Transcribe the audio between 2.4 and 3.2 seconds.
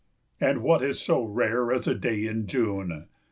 June?